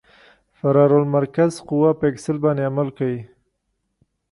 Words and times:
فرار 0.57 0.91
المرکز 1.01 1.51
قوه 1.69 1.91
په 1.99 2.03
اکسل 2.11 2.37
باندې 2.43 2.67
عمل 2.69 2.87
کوي 2.97 3.21